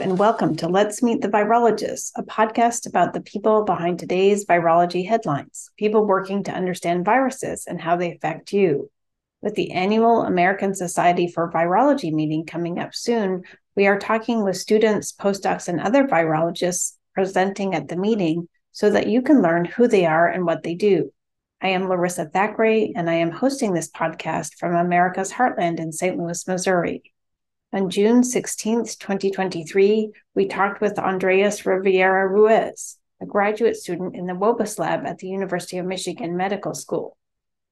And 0.00 0.18
welcome 0.18 0.56
to 0.56 0.66
Let's 0.66 1.02
Meet 1.02 1.20
the 1.20 1.28
Virologists, 1.28 2.10
a 2.16 2.22
podcast 2.22 2.86
about 2.86 3.12
the 3.12 3.20
people 3.20 3.64
behind 3.64 3.98
today's 3.98 4.46
virology 4.46 5.06
headlines, 5.06 5.70
people 5.76 6.06
working 6.06 6.42
to 6.44 6.52
understand 6.52 7.04
viruses 7.04 7.66
and 7.66 7.78
how 7.78 7.96
they 7.96 8.10
affect 8.10 8.50
you. 8.50 8.90
With 9.42 9.56
the 9.56 9.72
annual 9.72 10.22
American 10.22 10.74
Society 10.74 11.28
for 11.28 11.52
Virology 11.52 12.10
meeting 12.14 12.46
coming 12.46 12.78
up 12.78 12.94
soon, 12.94 13.42
we 13.76 13.86
are 13.86 13.98
talking 13.98 14.42
with 14.42 14.56
students, 14.56 15.12
postdocs, 15.12 15.68
and 15.68 15.78
other 15.78 16.08
virologists 16.08 16.94
presenting 17.14 17.74
at 17.74 17.88
the 17.88 17.96
meeting 17.96 18.48
so 18.72 18.88
that 18.88 19.06
you 19.06 19.20
can 19.20 19.42
learn 19.42 19.66
who 19.66 19.86
they 19.86 20.06
are 20.06 20.26
and 20.26 20.46
what 20.46 20.62
they 20.62 20.74
do. 20.74 21.12
I 21.60 21.68
am 21.68 21.90
Larissa 21.90 22.24
Thackeray, 22.24 22.94
and 22.96 23.10
I 23.10 23.16
am 23.16 23.30
hosting 23.30 23.74
this 23.74 23.90
podcast 23.90 24.54
from 24.54 24.74
America's 24.74 25.32
Heartland 25.32 25.78
in 25.78 25.92
St. 25.92 26.16
Louis, 26.16 26.48
Missouri. 26.48 27.02
On 27.72 27.88
June 27.88 28.24
16, 28.24 28.78
2023, 28.98 30.10
we 30.34 30.46
talked 30.48 30.80
with 30.80 30.98
Andreas 30.98 31.64
Rivera 31.64 32.26
Ruiz, 32.26 32.98
a 33.22 33.26
graduate 33.26 33.76
student 33.76 34.16
in 34.16 34.26
the 34.26 34.32
WOBUS 34.32 34.80
lab 34.80 35.06
at 35.06 35.18
the 35.18 35.28
University 35.28 35.78
of 35.78 35.86
Michigan 35.86 36.36
Medical 36.36 36.74
School. 36.74 37.16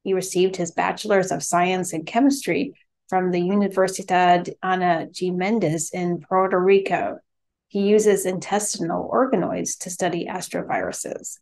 He 0.04 0.14
received 0.14 0.54
his 0.54 0.70
Bachelor's 0.70 1.32
of 1.32 1.42
Science 1.42 1.92
in 1.92 2.04
Chemistry 2.04 2.74
from 3.08 3.32
the 3.32 3.40
Universidad 3.40 4.52
Ana 4.62 5.08
G. 5.10 5.32
Mendez 5.32 5.90
in 5.90 6.20
Puerto 6.20 6.60
Rico. 6.60 7.18
He 7.66 7.80
uses 7.80 8.24
intestinal 8.24 9.10
organoids 9.12 9.76
to 9.80 9.90
study 9.90 10.26
astroviruses. 10.30 11.38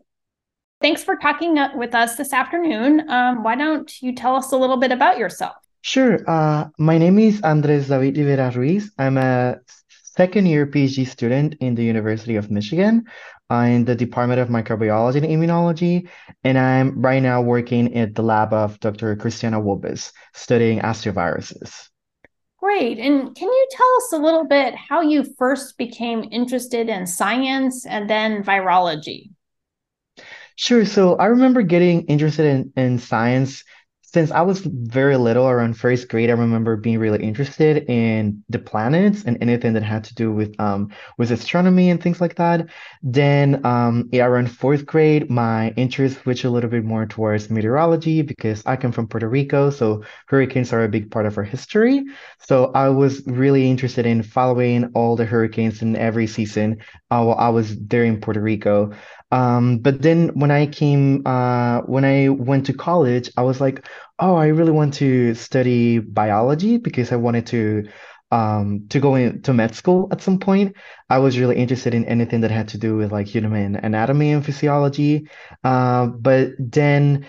Thanks 0.81 1.05
for 1.05 1.17
talking 1.17 1.59
with 1.77 1.95
us 1.95 2.17
this 2.17 2.33
afternoon. 2.33 3.11
Um, 3.11 3.43
why 3.43 3.55
don't 3.55 4.01
you 4.01 4.15
tell 4.15 4.35
us 4.35 4.53
a 4.53 4.57
little 4.57 4.79
bit 4.79 4.93
about 4.93 5.19
yourself? 5.19 5.57
Sure. 5.83 6.19
Uh, 6.29 6.69
my 6.79 6.99
name 6.99 7.19
is 7.19 7.41
Andres 7.43 7.89
David 7.89 8.17
Rivera 8.17 8.51
Ruiz. 8.51 8.91
I'm 8.99 9.17
a 9.19 9.61
second 10.17 10.47
year 10.47 10.67
PhD 10.67 11.07
student 11.07 11.57
in 11.61 11.75
the 11.75 11.85
University 11.85 12.37
of 12.37 12.51
Michigan 12.51 13.05
uh, 13.51 13.67
in 13.69 13.85
the 13.85 13.95
Department 13.95 14.41
of 14.41 14.49
Microbiology 14.49 15.17
and 15.17 15.27
Immunology. 15.27 16.09
And 16.43 16.59
I'm 16.59 17.01
right 17.01 17.23
now 17.23 17.43
working 17.43 17.97
at 17.97 18.15
the 18.15 18.23
lab 18.23 18.53
of 18.53 18.81
Dr. 18.81 19.15
Christiana 19.17 19.61
Wobis, 19.61 20.13
studying 20.35 20.81
astroviruses. 20.81 21.89
Great. 22.59 22.99
And 22.99 23.35
can 23.37 23.49
you 23.49 23.69
tell 23.71 23.97
us 23.99 24.13
a 24.13 24.19
little 24.19 24.47
bit 24.47 24.75
how 24.75 25.03
you 25.03 25.25
first 25.39 25.77
became 25.79 26.25
interested 26.33 26.89
in 26.89 27.07
science 27.07 27.87
and 27.87 28.09
then 28.09 28.43
virology? 28.43 29.31
Sure. 30.57 30.87
So 30.87 31.17
I 31.17 31.27
remember 31.27 31.63
getting 31.63 32.07
interested 32.07 32.47
in, 32.47 32.73
in 32.77 32.99
science 32.99 33.63
since 34.17 34.31
I 34.31 34.41
was 34.41 34.61
very 34.61 35.17
little, 35.19 35.47
around 35.47 35.77
first 35.77 36.09
grade, 36.09 36.31
I 36.31 36.33
remember 36.33 36.77
being 36.77 36.99
really 36.99 37.23
interested 37.23 37.85
in 37.91 38.43
the 38.49 38.59
planets 38.59 39.25
and 39.25 39.37
anything 39.43 39.75
that 39.75 39.83
had 39.83 40.05
to 40.05 40.15
do 40.15 40.33
with 40.33 40.59
um 40.59 40.89
with 41.19 41.31
astronomy 41.31 41.91
and 41.91 42.03
things 42.03 42.19
like 42.21 42.37
that. 42.37 42.67
Then 43.03 43.65
um 43.67 44.09
yeah, 44.13 44.25
around 44.25 44.51
fourth 44.51 44.87
grade, 44.87 45.29
my 45.29 45.71
interest 45.77 46.23
switched 46.23 46.45
a 46.45 46.51
little 46.51 46.71
bit 46.71 46.85
more 46.85 47.05
towards 47.05 47.51
meteorology 47.51 48.23
because 48.23 48.63
I 48.65 48.77
come 48.77 48.93
from 48.93 49.07
Puerto 49.07 49.29
Rico, 49.29 49.69
so 49.71 50.03
hurricanes 50.29 50.73
are 50.73 50.85
a 50.85 50.89
big 50.89 51.11
part 51.11 51.27
of 51.27 51.37
our 51.37 51.45
history. 51.45 52.05
So 52.49 52.73
I 52.75 52.89
was 52.89 53.23
really 53.27 53.69
interested 53.71 54.07
in 54.07 54.23
following 54.23 54.91
all 54.95 55.17
the 55.17 55.27
hurricanes 55.27 55.83
in 55.83 55.95
every 55.97 56.27
season 56.27 56.79
uh, 57.11 57.23
while 57.23 57.37
I 57.39 57.51
was 57.51 57.77
there 57.79 58.05
in 58.05 58.21
Puerto 58.21 58.41
Rico. 58.41 58.93
Um, 59.37 59.79
but 59.79 60.01
then 60.03 60.29
when 60.41 60.51
I 60.51 60.67
came, 60.67 61.23
uh, 61.27 61.81
when 61.83 62.05
I 62.05 62.29
went 62.31 62.67
to 62.67 62.73
college, 62.73 63.31
I 63.37 63.43
was 63.43 63.61
like, 63.61 63.87
oh, 64.19 64.37
I 64.37 64.47
really 64.49 64.73
want 64.73 64.95
to 64.95 65.35
study 65.35 65.99
biology 65.99 66.79
because 66.79 67.13
I 67.13 67.17
wanted 67.17 67.47
to 67.49 67.89
um 68.33 68.87
to 68.89 68.99
go 68.99 69.15
into 69.15 69.53
med 69.55 69.75
school 69.75 70.09
at 70.13 70.21
some 70.23 70.39
point. 70.41 70.75
I 71.11 71.19
was 71.19 71.39
really 71.39 71.57
interested 71.57 71.95
in 71.95 72.05
anything 72.07 72.41
that 72.41 72.51
had 72.51 72.69
to 72.69 72.79
do 72.79 72.97
with 72.97 73.13
like 73.13 73.27
human 73.29 73.77
anatomy 73.77 74.33
and 74.33 74.45
physiology. 74.45 75.29
Uh, 75.63 76.07
but 76.07 76.51
then 76.59 77.27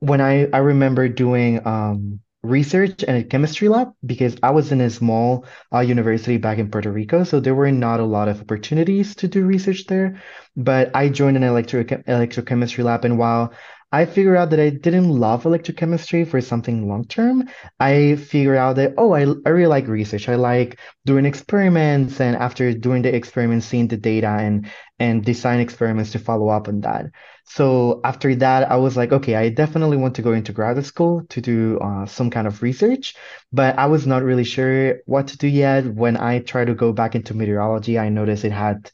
when 0.00 0.20
I 0.20 0.48
I 0.52 0.58
remember 0.58 1.08
doing 1.08 1.66
um 1.66 2.20
research 2.42 3.04
and 3.06 3.16
a 3.16 3.24
chemistry 3.24 3.68
lab 3.68 3.92
because 4.04 4.36
I 4.42 4.50
was 4.50 4.72
in 4.72 4.80
a 4.80 4.90
small 4.90 5.46
uh, 5.72 5.80
university 5.80 6.36
back 6.38 6.58
in 6.58 6.70
Puerto 6.70 6.90
Rico, 6.90 7.24
so 7.24 7.40
there 7.40 7.54
were 7.54 7.70
not 7.70 8.00
a 8.00 8.04
lot 8.04 8.28
of 8.28 8.40
opportunities 8.40 9.14
to 9.16 9.28
do 9.28 9.44
research 9.44 9.86
there. 9.86 10.20
But 10.56 10.90
I 10.94 11.08
joined 11.08 11.36
an 11.36 11.44
electro 11.44 11.84
electrochemistry 11.84 12.84
lab, 12.84 13.04
and 13.04 13.18
while 13.18 13.52
I 13.94 14.06
figured 14.06 14.36
out 14.38 14.50
that 14.50 14.60
I 14.60 14.70
didn't 14.70 15.10
love 15.10 15.42
electrochemistry 15.44 16.26
for 16.26 16.40
something 16.40 16.88
long 16.88 17.04
term. 17.04 17.48
I 17.78 18.16
figured 18.16 18.56
out 18.56 18.76
that, 18.76 18.94
oh, 18.96 19.12
I, 19.12 19.26
I 19.44 19.50
really 19.50 19.66
like 19.66 19.86
research. 19.86 20.30
I 20.30 20.36
like 20.36 20.78
doing 21.04 21.26
experiments 21.26 22.18
and 22.20 22.34
after 22.34 22.72
doing 22.72 23.02
the 23.02 23.14
experiments, 23.14 23.66
seeing 23.66 23.88
the 23.88 23.98
data 23.98 24.28
and 24.28 24.70
and 24.98 25.24
design 25.24 25.60
experiments 25.60 26.12
to 26.12 26.18
follow 26.18 26.48
up 26.48 26.68
on 26.68 26.80
that. 26.80 27.06
So 27.44 28.00
after 28.04 28.34
that, 28.36 28.70
I 28.70 28.76
was 28.76 28.96
like, 28.96 29.12
okay, 29.12 29.34
I 29.34 29.48
definitely 29.50 29.96
want 29.98 30.14
to 30.14 30.22
go 30.22 30.32
into 30.32 30.52
graduate 30.52 30.86
school 30.86 31.24
to 31.28 31.40
do 31.40 31.78
uh, 31.80 32.06
some 32.06 32.30
kind 32.30 32.46
of 32.46 32.62
research, 32.62 33.14
but 33.52 33.76
I 33.78 33.86
was 33.86 34.06
not 34.06 34.22
really 34.22 34.44
sure 34.44 35.00
what 35.06 35.26
to 35.28 35.36
do 35.36 35.48
yet. 35.48 35.84
When 35.86 36.16
I 36.16 36.38
tried 36.38 36.66
to 36.66 36.74
go 36.74 36.92
back 36.92 37.14
into 37.14 37.34
meteorology, 37.34 37.98
I 37.98 38.08
noticed 38.08 38.44
it 38.44 38.52
had 38.52 38.90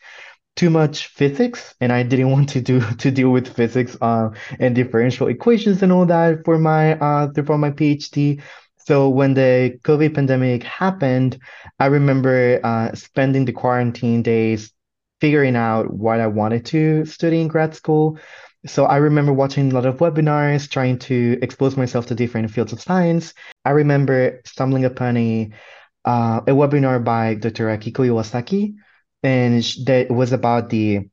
too 0.59 0.71
much 0.71 1.07
physics 1.07 1.75
and 1.81 1.93
I 1.93 2.03
didn't 2.03 2.31
want 2.37 2.49
to 2.51 2.61
do 2.61 2.81
to 2.81 3.11
deal 3.11 3.31
with 3.31 3.55
physics 3.55 3.97
uh, 4.03 4.31
and 4.59 4.75
differential 4.75 5.29
equations 5.29 5.83
and 5.83 5.93
all 5.93 6.05
that 6.07 6.45
for 6.45 6.59
my 6.59 6.99
uh 6.99 7.33
for 7.47 7.57
my 7.57 7.71
PhD. 7.71 8.43
So 8.77 9.09
when 9.09 9.35
the 9.35 9.79
COVID 9.85 10.15
pandemic 10.15 10.63
happened, 10.65 11.39
I 11.79 11.87
remember 11.87 12.59
uh, 12.65 12.95
spending 12.95 13.45
the 13.45 13.53
quarantine 13.53 14.23
days 14.23 14.73
figuring 15.21 15.57
out 15.57 15.93
what 15.93 16.21
I 16.21 16.27
wanted 16.27 16.65
to 16.67 17.05
study 17.05 17.41
in 17.41 17.49
grad 17.49 17.75
school. 17.75 18.19
So 18.67 18.87
I 18.87 18.97
remember 18.97 19.33
watching 19.33 19.71
a 19.71 19.75
lot 19.75 19.85
of 19.85 19.99
webinars, 19.99 20.71
trying 20.71 20.99
to 21.01 21.39
expose 21.43 21.77
myself 21.77 22.07
to 22.07 22.15
different 22.15 22.51
fields 22.51 22.73
of 22.73 22.81
science. 22.81 23.35
I 23.65 23.71
remember 23.71 24.41
stumbling 24.47 24.87
upon 24.87 25.17
a 25.17 25.51
uh, 26.05 26.41
a 26.47 26.53
webinar 26.53 27.05
by 27.05 27.35
Dr. 27.35 27.67
Akiko 27.67 28.07
Iwasaki, 28.09 28.75
and 29.23 29.63
that 29.87 30.11
was 30.11 30.33
about 30.33 30.71
the 30.71 31.09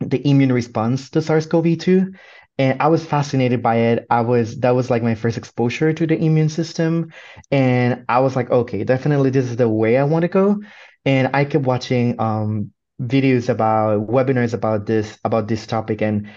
the 0.00 0.26
immune 0.28 0.52
response 0.52 1.10
to 1.10 1.22
SARS-CoV-2 1.22 2.14
and 2.58 2.80
I 2.80 2.88
was 2.88 3.04
fascinated 3.04 3.62
by 3.62 3.76
it. 3.76 4.06
I 4.10 4.20
was 4.20 4.60
that 4.60 4.74
was 4.74 4.90
like 4.90 5.02
my 5.02 5.14
first 5.14 5.36
exposure 5.38 5.92
to 5.92 6.06
the 6.06 6.16
immune 6.16 6.48
system 6.48 7.12
and 7.50 8.04
I 8.08 8.20
was 8.20 8.36
like 8.36 8.50
okay, 8.50 8.84
definitely 8.84 9.30
this 9.30 9.46
is 9.46 9.56
the 9.56 9.68
way 9.68 9.96
I 9.98 10.04
want 10.04 10.22
to 10.22 10.28
go 10.28 10.60
and 11.04 11.30
I 11.34 11.44
kept 11.44 11.64
watching 11.64 12.20
um 12.20 12.72
videos 13.00 13.48
about 13.48 14.06
webinars 14.08 14.54
about 14.54 14.86
this 14.86 15.18
about 15.24 15.48
this 15.48 15.66
topic 15.66 16.00
and 16.02 16.28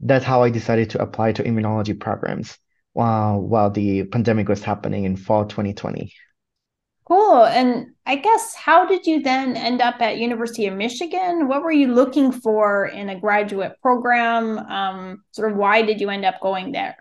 that's 0.00 0.24
how 0.24 0.42
I 0.42 0.50
decided 0.50 0.90
to 0.90 1.02
apply 1.02 1.32
to 1.32 1.42
immunology 1.42 1.98
programs 1.98 2.58
while 2.92 3.40
while 3.40 3.70
the 3.70 4.04
pandemic 4.04 4.48
was 4.48 4.62
happening 4.62 5.04
in 5.04 5.16
fall 5.16 5.46
2020. 5.46 6.12
Cool. 7.06 7.44
And 7.44 7.92
I 8.06 8.16
guess 8.16 8.54
how 8.54 8.86
did 8.86 9.06
you 9.06 9.22
then 9.22 9.56
end 9.56 9.82
up 9.82 10.00
at 10.00 10.16
University 10.18 10.66
of 10.66 10.74
Michigan? 10.74 11.48
What 11.48 11.62
were 11.62 11.72
you 11.72 11.88
looking 11.88 12.32
for 12.32 12.86
in 12.86 13.10
a 13.10 13.20
graduate 13.20 13.76
program? 13.82 14.58
Um, 14.58 15.24
sort 15.32 15.52
of 15.52 15.58
why 15.58 15.82
did 15.82 16.00
you 16.00 16.08
end 16.08 16.24
up 16.24 16.40
going 16.40 16.72
there? 16.72 16.96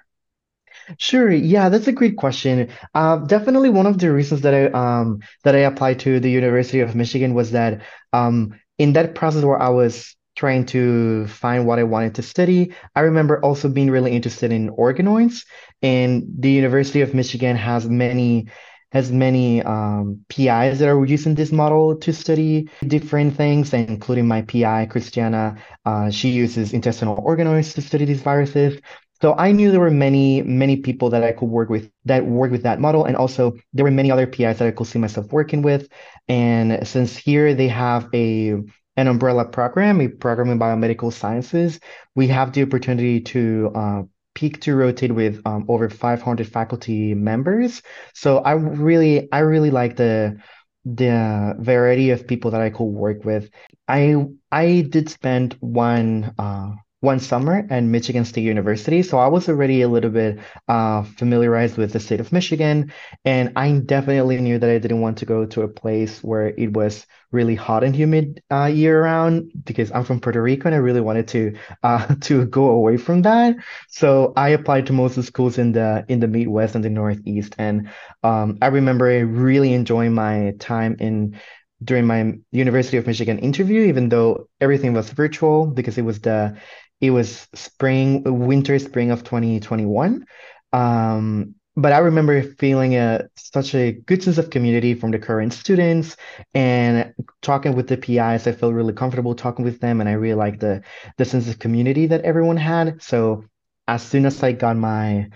Sure. 0.97 1.31
Yeah, 1.31 1.69
that's 1.69 1.87
a 1.87 1.91
great 1.91 2.17
question. 2.17 2.69
Uh, 2.93 3.17
definitely 3.17 3.69
one 3.69 3.85
of 3.85 3.99
the 3.99 4.11
reasons 4.11 4.41
that 4.41 4.53
I 4.53 4.65
um 4.67 5.19
that 5.43 5.55
I 5.55 5.59
applied 5.59 5.99
to 5.99 6.19
the 6.19 6.31
University 6.31 6.79
of 6.79 6.95
Michigan 6.95 7.33
was 7.33 7.51
that 7.51 7.81
um 8.11 8.59
in 8.77 8.93
that 8.93 9.15
process 9.15 9.43
where 9.43 9.61
I 9.61 9.69
was 9.69 10.15
trying 10.35 10.65
to 10.65 11.27
find 11.27 11.67
what 11.67 11.77
I 11.77 11.83
wanted 11.83 12.15
to 12.15 12.23
study, 12.23 12.73
I 12.95 13.01
remember 13.01 13.39
also 13.41 13.69
being 13.69 13.91
really 13.91 14.11
interested 14.13 14.51
in 14.51 14.71
organoids. 14.71 15.45
And 15.83 16.23
the 16.39 16.49
University 16.49 17.01
of 17.01 17.13
Michigan 17.13 17.55
has 17.55 17.87
many 17.87 18.47
has 18.93 19.11
many 19.11 19.61
um, 19.63 20.23
PIs 20.29 20.79
that 20.79 20.87
are 20.87 21.05
using 21.05 21.33
this 21.33 21.51
model 21.51 21.95
to 21.97 22.13
study 22.13 22.69
different 22.85 23.35
things, 23.35 23.73
including 23.73 24.27
my 24.27 24.43
PI, 24.43 24.85
Christiana. 24.85 25.57
Uh, 25.83 26.11
she 26.11 26.29
uses 26.29 26.73
intestinal 26.73 27.17
organoids 27.17 27.73
to 27.73 27.81
study 27.81 28.05
these 28.05 28.21
viruses. 28.21 28.79
So 29.19 29.33
I 29.35 29.51
knew 29.51 29.71
there 29.71 29.79
were 29.79 29.89
many, 29.89 30.43
many 30.43 30.77
people 30.77 31.09
that 31.09 31.23
I 31.23 31.31
could 31.31 31.49
work 31.49 31.69
with 31.69 31.89
that 32.05 32.25
work 32.25 32.51
with 32.51 32.63
that 32.63 32.79
model. 32.79 33.05
And 33.05 33.15
also 33.15 33.53
there 33.73 33.83
were 33.83 33.91
many 33.91 34.11
other 34.11 34.27
PIs 34.27 34.59
that 34.59 34.67
I 34.67 34.71
could 34.71 34.87
see 34.87 34.99
myself 34.99 35.31
working 35.31 35.63
with. 35.63 35.89
And 36.27 36.87
since 36.87 37.17
here 37.17 37.55
they 37.55 37.69
have 37.69 38.09
a 38.13 38.53
an 38.95 39.07
umbrella 39.07 39.45
program, 39.45 40.01
a 40.01 40.07
program 40.07 40.51
in 40.51 40.59
biomedical 40.59 41.11
sciences, 41.11 41.79
we 42.15 42.27
have 42.27 42.53
the 42.53 42.61
opportunity 42.61 43.21
to 43.21 43.71
uh, 43.73 44.03
peak 44.35 44.61
to 44.61 44.75
rotate 44.75 45.13
with 45.13 45.41
um, 45.45 45.65
over 45.67 45.89
500 45.89 46.47
faculty 46.47 47.13
members. 47.13 47.81
So 48.13 48.39
I 48.39 48.53
really, 48.53 49.31
I 49.31 49.39
really 49.39 49.71
like 49.71 49.95
the 49.95 50.37
the 50.85 51.55
variety 51.59 52.09
of 52.09 52.27
people 52.27 52.51
that 52.51 52.61
I 52.61 52.69
could 52.69 52.83
work 52.85 53.23
with. 53.23 53.49
I 53.87 54.25
I 54.51 54.81
did 54.89 55.09
spend 55.09 55.53
one 55.61 56.33
uh, 56.37 56.71
one 57.03 57.19
summer 57.19 57.67
at 57.69 57.83
Michigan 57.83 58.23
State 58.23 58.43
University. 58.43 59.03
So 59.03 59.17
I 59.17 59.27
was 59.27 59.49
already 59.49 59.81
a 59.81 59.89
little 59.89 60.09
bit 60.09 60.39
uh, 60.69 61.03
familiarized 61.03 61.75
with 61.77 61.91
the 61.91 61.99
state 61.99 62.21
of 62.21 62.31
Michigan. 62.31 62.93
And 63.25 63.51
I 63.57 63.71
definitely 63.79 64.37
knew 64.39 64.57
that 64.57 64.69
I 64.69 64.79
didn't 64.79 65.01
want 65.01 65.17
to 65.17 65.25
go 65.25 65.45
to 65.45 65.63
a 65.63 65.67
place 65.67 66.23
where 66.23 66.47
it 66.47 66.71
was 66.71 67.05
really 67.33 67.55
hot 67.55 67.83
and 67.83 67.93
humid 67.93 68.41
uh, 68.49 68.65
year 68.65 69.03
round 69.03 69.51
because 69.65 69.91
I'm 69.91 70.05
from 70.05 70.21
Puerto 70.21 70.41
Rico 70.41 70.69
and 70.69 70.75
I 70.75 70.77
really 70.77 71.01
wanted 71.01 71.27
to 71.29 71.57
uh, 71.83 72.15
to 72.21 72.45
go 72.45 72.69
away 72.69 72.95
from 72.95 73.23
that. 73.23 73.57
So 73.89 74.31
I 74.37 74.49
applied 74.49 74.85
to 74.87 74.93
most 74.93 75.17
of 75.17 75.23
the 75.23 75.27
schools 75.27 75.57
in 75.57 75.73
the 75.73 76.05
in 76.07 76.21
the 76.21 76.27
Midwest 76.29 76.75
and 76.75 76.85
the 76.85 76.89
Northeast. 76.89 77.53
And 77.57 77.89
um, 78.23 78.59
I 78.61 78.67
remember 78.67 79.05
really 79.25 79.73
enjoying 79.73 80.13
my 80.13 80.53
time 80.59 80.95
in 80.99 81.35
during 81.83 82.05
my 82.05 82.33
University 82.51 82.97
of 82.97 83.07
Michigan 83.07 83.39
interview, 83.39 83.81
even 83.81 84.09
though 84.09 84.47
everything 84.61 84.93
was 84.93 85.09
virtual 85.09 85.67
because 85.67 85.97
it 85.97 86.03
was 86.05 86.21
the 86.21 86.55
it 87.03 87.11
was 87.11 87.49
spring, 87.53 88.23
winter, 88.23 88.79
spring 88.79 89.11
of 89.11 89.25
2021. 89.25 90.25
Um, 90.71 91.55
but 91.75 91.91
I 91.91 91.97
remember 91.97 92.41
feeling 92.41 92.95
a 92.95 93.27
such 93.35 93.75
a 93.75 93.91
good 93.91 94.23
sense 94.23 94.37
of 94.37 94.49
community 94.49 94.93
from 94.93 95.11
the 95.11 95.19
current 95.19 95.51
students 95.51 96.15
and 96.53 97.13
talking 97.41 97.75
with 97.75 97.89
the 97.89 97.97
PIs. 97.97 98.47
I 98.47 98.53
felt 98.53 98.73
really 98.73 98.93
comfortable 98.93 99.35
talking 99.35 99.65
with 99.65 99.81
them, 99.81 99.99
and 99.99 100.07
I 100.07 100.13
really 100.13 100.35
liked 100.35 100.61
the 100.61 100.81
the 101.17 101.25
sense 101.25 101.49
of 101.49 101.59
community 101.59 102.07
that 102.07 102.21
everyone 102.21 102.55
had. 102.55 103.01
So 103.01 103.43
as 103.85 104.01
soon 104.01 104.25
as 104.25 104.41
I 104.41 104.53
got 104.53 104.77
my 104.77 105.27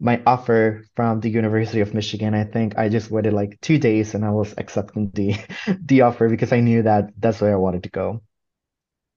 my 0.00 0.20
offer 0.26 0.82
from 0.96 1.20
the 1.20 1.30
University 1.30 1.80
of 1.82 1.94
Michigan, 1.94 2.34
I 2.34 2.44
think 2.44 2.76
I 2.76 2.88
just 2.88 3.12
waited 3.12 3.32
like 3.32 3.60
two 3.60 3.78
days 3.78 4.14
and 4.14 4.24
I 4.24 4.30
was 4.30 4.54
accepting 4.58 5.10
the 5.14 5.36
the 5.84 6.00
offer 6.02 6.28
because 6.28 6.52
I 6.52 6.58
knew 6.60 6.82
that 6.82 7.12
that's 7.16 7.40
where 7.40 7.52
I 7.52 7.56
wanted 7.56 7.84
to 7.84 7.90
go. 7.90 8.22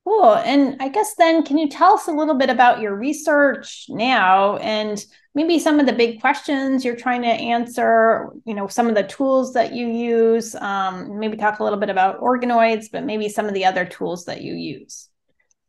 Cool. 0.05 0.35
And 0.35 0.77
I 0.79 0.89
guess 0.89 1.15
then, 1.15 1.43
can 1.43 1.57
you 1.57 1.67
tell 1.67 1.93
us 1.93 2.07
a 2.07 2.11
little 2.11 2.35
bit 2.35 2.51
about 2.51 2.79
your 2.79 2.95
research 2.95 3.87
now 3.89 4.57
and 4.57 5.03
maybe 5.33 5.57
some 5.57 5.79
of 5.79 5.87
the 5.87 5.93
big 5.93 6.21
questions 6.21 6.85
you're 6.85 6.95
trying 6.95 7.23
to 7.23 7.27
answer? 7.27 8.29
You 8.45 8.53
know, 8.53 8.67
some 8.67 8.87
of 8.87 8.93
the 8.93 9.01
tools 9.03 9.53
that 9.53 9.73
you 9.73 9.87
use. 9.87 10.53
Um, 10.53 11.17
maybe 11.17 11.37
talk 11.37 11.57
a 11.57 11.63
little 11.63 11.79
bit 11.79 11.89
about 11.89 12.21
organoids, 12.21 12.85
but 12.91 13.03
maybe 13.03 13.29
some 13.29 13.47
of 13.47 13.55
the 13.55 13.65
other 13.65 13.83
tools 13.83 14.25
that 14.25 14.41
you 14.41 14.53
use. 14.53 15.09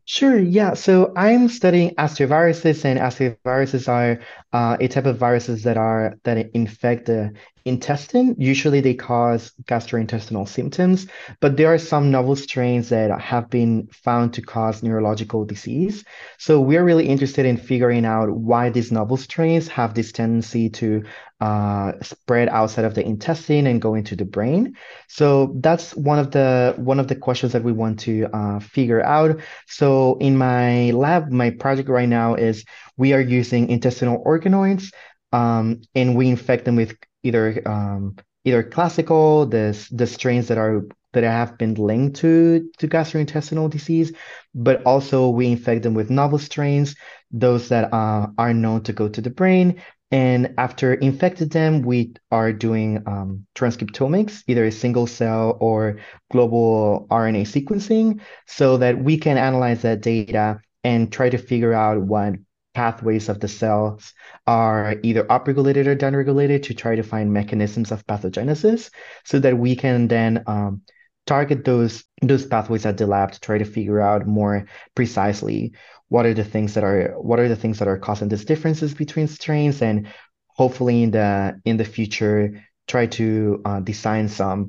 Sure, 0.05 0.39
yeah. 0.39 0.75
So 0.75 1.15
I'm 1.17 1.49
studying 1.49 1.95
astroviruses, 1.95 2.85
and 2.85 3.01
astroviruses 3.01 3.89
are 3.89 4.21
uh, 4.53 4.77
a 4.79 4.87
type 4.87 5.07
of 5.07 5.17
viruses 5.17 5.63
that 5.63 5.79
are 5.79 6.15
that 6.25 6.51
infect 6.55 7.07
the 7.07 7.33
intestine. 7.67 8.35
Usually 8.39 8.81
they 8.81 8.95
cause 8.95 9.53
gastrointestinal 9.65 10.49
symptoms, 10.49 11.07
but 11.41 11.57
there 11.57 11.73
are 11.75 11.79
some 11.79 12.11
novel 12.11 12.37
strains 12.37 12.89
that 12.91 13.21
have 13.21 13.51
been 13.51 13.89
found 13.89 14.33
to 14.35 14.43
cause 14.43 14.83
neurological 14.83 15.45
disease. 15.45 16.05
So 16.39 16.61
we're 16.61 16.85
really 16.85 17.09
interested 17.09 17.45
in 17.45 17.57
figuring 17.57 18.05
out 18.05 18.31
why 18.31 18.71
these 18.71 18.93
novel 18.93 19.17
strains 19.17 19.69
have 19.69 19.95
this 19.95 20.13
tendency 20.13 20.71
to 20.71 21.03
uh, 21.41 21.93
spread 22.03 22.49
outside 22.49 22.85
of 22.85 22.95
the 22.95 23.05
intestine 23.05 23.67
and 23.67 23.83
go 23.83 23.95
into 23.95 24.17
the 24.17 24.25
brain. 24.25 24.77
So 25.09 25.55
that's 25.61 25.95
one 25.95 26.19
of 26.19 26.31
the 26.31 26.75
one 26.79 26.99
of 26.99 27.09
the 27.09 27.17
questions 27.17 27.53
that 27.53 27.63
we 27.63 27.73
want 27.73 28.01
to 28.01 28.27
uh, 28.33 28.61
figure 28.61 29.03
out. 29.05 29.41
So 29.67 30.17
in 30.19 30.39
my 30.39 30.93
lab, 30.93 31.31
my 31.31 31.51
project 31.51 31.89
right 31.89 32.09
now 32.09 32.37
is 32.37 32.65
we 32.97 33.13
are 33.13 33.21
using 33.21 33.69
intestinal 33.69 34.25
organoids 34.25 34.93
um, 35.33 35.83
and 35.95 36.17
we 36.17 36.29
infect 36.29 36.65
them 36.65 36.77
with 36.77 36.97
either 37.23 37.63
um, 37.67 38.17
either 38.45 38.63
classical, 38.63 39.47
the 39.47 39.89
the 39.93 40.07
strains 40.07 40.49
that 40.49 40.59
are 40.59 40.87
that 41.13 41.25
have 41.25 41.59
been 41.59 41.75
linked 41.75 42.17
to 42.17 42.71
to 42.79 42.89
gastrointestinal 42.89 43.71
disease, 43.71 44.13
but 44.55 44.83
also 44.85 45.29
we 45.29 45.47
infect 45.47 45.83
them 45.83 45.95
with 45.95 46.11
novel 46.11 46.39
strains, 46.39 46.95
those 47.31 47.69
that 47.69 47.93
uh, 47.93 48.29
are 48.39 48.55
known 48.55 48.83
to 48.83 48.93
go 48.93 49.09
to 49.09 49.21
the 49.21 49.31
brain. 49.31 49.81
And 50.13 50.55
after 50.57 50.95
infected 50.95 51.51
them, 51.51 51.83
we 51.83 52.15
are 52.31 52.53
doing 52.53 53.03
um, 53.07 53.45
transcriptomics, 53.57 54.45
either 54.47 54.65
a 54.65 54.71
single 54.71 55.09
cell 55.09 55.59
or 55.61 55.99
global 56.31 57.09
RNA 57.11 57.43
sequencing, 57.43 58.21
so 58.47 58.77
that 58.77 59.03
we 59.03 59.19
can 59.19 59.37
analyze 59.37 59.83
that 59.83 60.03
data 60.03 60.61
and 60.85 61.13
try 61.13 61.29
to 61.29 61.39
figure 61.39 61.75
out 61.75 62.01
what 62.01 62.35
pathways 62.77 63.31
of 63.31 63.41
the 63.41 63.49
cells 63.49 64.13
are 64.47 64.97
either 65.03 65.25
upregulated 65.25 65.87
or 65.87 65.97
downregulated 65.97 66.63
to 66.63 66.75
try 66.75 66.95
to 66.95 67.03
find 67.03 67.33
mechanisms 67.33 67.91
of 67.91 68.07
pathogenesis 68.07 68.91
so 69.25 69.39
that 69.39 69.57
we 69.57 69.75
can 69.75 70.09
then 70.09 70.45
um, 70.47 70.83
target 71.25 71.65
those 71.65 72.05
those 72.21 72.45
pathways 72.45 72.85
at 72.85 72.99
the 72.99 73.07
lab 73.07 73.33
to 73.33 73.41
try 73.41 73.57
to 73.57 73.65
figure 73.65 74.03
out 74.03 74.27
more 74.27 74.67
precisely 74.95 75.73
what 76.09 76.27
are 76.27 76.35
the 76.35 76.45
things 76.45 76.75
that 76.75 76.85
are 76.85 77.15
what 77.17 77.41
are 77.41 77.49
the 77.49 77.57
things 77.57 77.79
that 77.79 77.89
are 77.89 77.99
causing 77.99 78.29
these 78.29 78.45
differences 78.45 78.93
between 78.93 79.27
strains 79.27 79.81
and 79.81 80.07
hopefully 80.49 81.03
in 81.03 81.11
the 81.13 81.59
in 81.65 81.79
the 81.79 81.85
future 81.85 82.63
try 82.87 83.07
to 83.07 83.63
uh, 83.65 83.81
design 83.81 84.29
some 84.29 84.69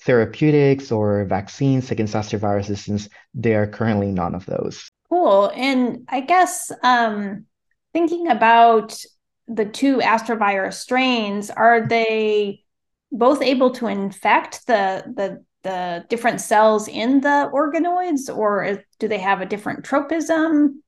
therapeutics 0.00 0.90
or 0.90 1.24
vaccines 1.26 1.92
against 1.92 2.14
astroviruses 2.14 2.78
since 2.78 3.08
there 3.34 3.62
are 3.62 3.68
currently 3.68 4.10
none 4.10 4.34
of 4.34 4.44
those 4.46 4.90
Cool. 5.08 5.52
And 5.54 6.04
I 6.08 6.20
guess 6.20 6.72
um, 6.82 7.46
thinking 7.92 8.28
about 8.28 8.98
the 9.46 9.64
two 9.64 9.98
astrovirus 9.98 10.74
strains, 10.74 11.50
are 11.50 11.86
they 11.86 12.62
both 13.12 13.40
able 13.42 13.70
to 13.72 13.86
infect 13.86 14.66
the 14.66 15.04
the 15.14 15.44
the 15.62 16.04
different 16.08 16.40
cells 16.40 16.86
in 16.88 17.20
the 17.20 17.50
organoids, 17.52 18.34
or 18.34 18.84
do 18.98 19.08
they 19.08 19.18
have 19.18 19.40
a 19.40 19.46
different 19.46 19.84
tropism? 19.84 20.82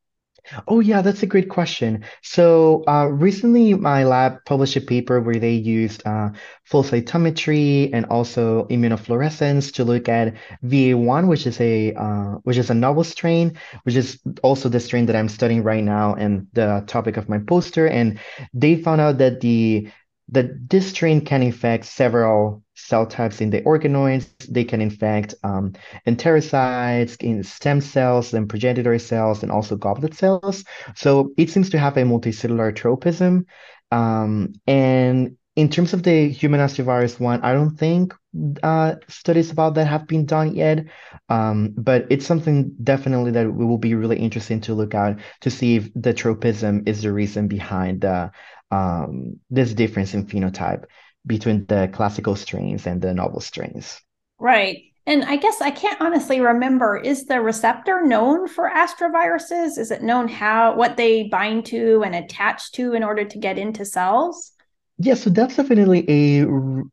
Oh, 0.66 0.80
yeah, 0.80 1.02
that's 1.02 1.22
a 1.22 1.26
great 1.26 1.48
question. 1.48 2.04
So, 2.22 2.82
uh, 2.86 3.06
recently 3.06 3.74
my 3.74 4.04
lab 4.04 4.44
published 4.46 4.76
a 4.76 4.80
paper 4.80 5.20
where 5.20 5.38
they 5.38 5.52
used 5.52 6.06
uh, 6.06 6.30
flow 6.64 6.82
cytometry 6.82 7.90
and 7.92 8.06
also 8.06 8.66
immunofluorescence 8.68 9.72
to 9.74 9.84
look 9.84 10.08
at 10.08 10.34
VA1, 10.62 11.28
which 11.28 11.46
is 11.46 11.60
a 11.60 11.92
uh, 11.94 12.34
which 12.44 12.56
is 12.56 12.70
a 12.70 12.74
novel 12.74 13.04
strain, 13.04 13.58
which 13.82 13.94
is 13.96 14.20
also 14.42 14.68
the 14.68 14.80
strain 14.80 15.06
that 15.06 15.16
I'm 15.16 15.28
studying 15.28 15.62
right 15.62 15.84
now 15.84 16.14
and 16.14 16.46
the 16.52 16.84
topic 16.86 17.16
of 17.16 17.28
my 17.28 17.38
poster. 17.38 17.86
And 17.86 18.18
they 18.54 18.76
found 18.76 19.00
out 19.00 19.18
that 19.18 19.40
the 19.40 19.88
that 20.30 20.68
this 20.68 20.90
strain 20.90 21.24
can 21.24 21.42
infect 21.42 21.86
several 21.86 22.62
cell 22.74 23.06
types 23.06 23.40
in 23.40 23.50
the 23.50 23.62
organoids. 23.62 24.28
They 24.48 24.64
can 24.64 24.80
infect 24.80 25.34
um, 25.42 25.72
enterocytes, 26.06 27.16
in 27.22 27.42
stem 27.42 27.80
cells, 27.80 28.34
and 28.34 28.48
progenitor 28.48 28.98
cells, 28.98 29.42
and 29.42 29.50
also 29.50 29.76
goblet 29.76 30.14
cells. 30.14 30.64
So 30.94 31.32
it 31.36 31.50
seems 31.50 31.70
to 31.70 31.78
have 31.78 31.96
a 31.96 32.02
multicellular 32.02 32.74
tropism. 32.74 33.46
Um, 33.90 34.54
and 34.66 35.36
in 35.56 35.68
terms 35.68 35.92
of 35.92 36.04
the 36.04 36.28
human 36.28 36.60
astrovirus 36.60 37.18
one, 37.18 37.40
I 37.42 37.52
don't 37.52 37.76
think 37.76 38.14
uh, 38.62 38.94
studies 39.08 39.50
about 39.50 39.74
that 39.74 39.86
have 39.86 40.06
been 40.06 40.24
done 40.24 40.54
yet. 40.54 40.84
Um, 41.28 41.74
but 41.76 42.06
it's 42.10 42.26
something 42.26 42.76
definitely 42.82 43.32
that 43.32 43.52
we 43.52 43.64
will 43.64 43.78
be 43.78 43.94
really 43.94 44.18
interesting 44.18 44.60
to 44.62 44.74
look 44.74 44.94
at 44.94 45.18
to 45.40 45.50
see 45.50 45.76
if 45.76 45.90
the 45.96 46.14
tropism 46.14 46.84
is 46.86 47.02
the 47.02 47.12
reason 47.12 47.48
behind 47.48 48.02
the 48.02 48.30
um, 48.70 49.38
this 49.50 49.74
difference 49.74 50.14
in 50.14 50.26
phenotype 50.26 50.84
between 51.26 51.66
the 51.66 51.88
classical 51.92 52.36
strains 52.36 52.86
and 52.86 53.00
the 53.02 53.14
novel 53.14 53.40
strains. 53.40 54.00
Right. 54.38 54.84
And 55.06 55.24
I 55.24 55.36
guess 55.36 55.62
I 55.62 55.70
can't 55.70 56.00
honestly 56.02 56.40
remember 56.40 56.98
is 56.98 57.24
the 57.24 57.40
receptor 57.40 58.02
known 58.04 58.46
for 58.46 58.70
astroviruses? 58.70 59.78
Is 59.78 59.90
it 59.90 60.02
known 60.02 60.28
how 60.28 60.76
what 60.76 60.98
they 60.98 61.24
bind 61.24 61.64
to 61.66 62.02
and 62.04 62.14
attach 62.14 62.72
to 62.72 62.92
in 62.92 63.02
order 63.02 63.24
to 63.24 63.38
get 63.38 63.56
into 63.56 63.86
cells? 63.86 64.52
Yeah, 64.98 65.14
so 65.14 65.30
that's 65.30 65.56
definitely 65.56 66.04
a 66.10 66.46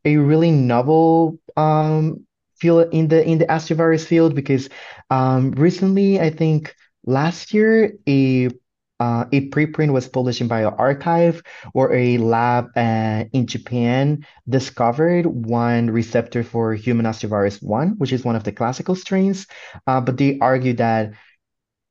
a 0.06 0.16
really 0.16 0.52
novel 0.52 1.40
um, 1.58 2.26
field 2.58 2.88
in 2.94 3.10
the 3.10 3.22
in 3.28 3.40
the 3.40 3.48
astrovirus 3.48 4.06
field 4.06 4.34
because 4.34 4.70
um, 5.10 5.52
recently 5.52 6.22
I 6.22 6.30
think 6.30 6.74
last 7.06 7.54
year 7.54 7.98
a 8.08 8.50
uh, 9.00 9.26
a 9.32 9.50
preprint 9.50 9.92
was 9.92 10.08
published 10.08 10.42
in 10.42 10.50
bioarchive 10.50 11.46
where 11.74 11.94
a 11.94 12.18
lab 12.18 12.70
uh, 12.76 13.26
in 13.34 13.46
Japan 13.46 14.26
discovered 14.48 15.26
one 15.26 15.90
receptor 15.92 16.44
for 16.44 16.74
human 16.74 17.06
astrovirus 17.06 17.62
1, 17.62 17.96
which 17.98 18.14
is 18.14 18.24
one 18.24 18.36
of 18.36 18.44
the 18.44 18.52
classical 18.52 18.96
strains. 18.96 19.48
Uh, 19.88 20.00
but 20.00 20.18
they 20.18 20.40
argue 20.40 20.74
that 20.74 21.14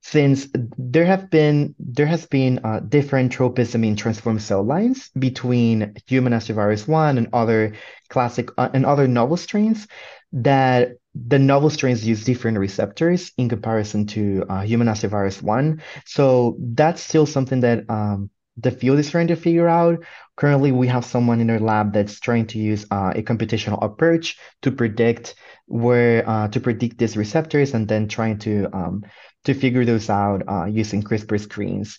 since 0.02 0.48
there 0.76 1.06
have 1.06 1.30
been 1.30 1.74
there 1.78 2.06
has 2.06 2.26
been 2.26 2.60
uh, 2.62 2.78
different 2.80 3.32
tropism 3.32 3.82
in 3.84 3.96
transformed 3.96 4.42
cell 4.42 4.62
lines 4.62 5.08
between 5.18 5.94
human 6.06 6.34
astrovirus 6.34 6.86
1 6.86 7.16
and 7.16 7.28
other 7.32 7.74
classic 8.10 8.50
uh, 8.58 8.68
and 8.74 8.84
other 8.84 9.08
novel 9.08 9.38
strains 9.38 9.88
that 10.34 10.96
the 11.14 11.38
novel 11.38 11.70
strains 11.70 12.06
use 12.06 12.24
different 12.24 12.58
receptors 12.58 13.32
in 13.38 13.48
comparison 13.48 14.04
to 14.04 14.44
uh, 14.48 14.62
human 14.62 14.88
astrovirus 14.88 15.40
1. 15.40 15.80
So 16.04 16.56
that's 16.58 17.00
still 17.00 17.24
something 17.24 17.60
that 17.60 17.88
um, 17.88 18.30
the 18.56 18.72
field 18.72 18.98
is 18.98 19.10
trying 19.10 19.28
to 19.28 19.36
figure 19.36 19.68
out. 19.68 20.04
Currently, 20.36 20.72
we 20.72 20.88
have 20.88 21.04
someone 21.04 21.40
in 21.40 21.50
our 21.50 21.60
lab 21.60 21.92
that's 21.92 22.18
trying 22.18 22.46
to 22.48 22.58
use 22.58 22.84
uh, 22.90 23.12
a 23.14 23.22
computational 23.22 23.82
approach 23.82 24.36
to 24.62 24.72
predict 24.72 25.36
where 25.66 26.28
uh, 26.28 26.48
to 26.48 26.60
predict 26.60 26.98
these 26.98 27.16
receptors 27.16 27.72
and 27.72 27.86
then 27.86 28.08
trying 28.08 28.38
to 28.38 28.68
um, 28.72 29.04
to 29.44 29.54
figure 29.54 29.84
those 29.84 30.10
out 30.10 30.42
uh, 30.48 30.64
using 30.64 31.02
CRISPR 31.02 31.40
screens 31.40 31.98